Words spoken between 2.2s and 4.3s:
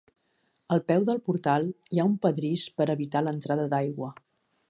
pedrís per a evitar l'entrada d'aigua.